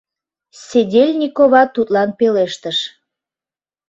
—Седельникова 0.65 1.63
тудлан 1.75 2.09
пелештыш. 2.19 2.77